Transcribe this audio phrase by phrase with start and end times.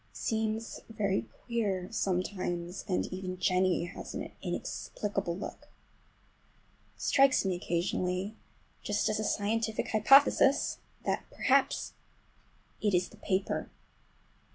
[0.09, 5.67] He seems very queer sometimes, and even Jennie has an inexplicable look.
[6.95, 8.35] It strikes me occasionally,
[8.81, 11.93] just as a scientific hypothesis, that perhaps
[12.81, 13.69] it is the paper!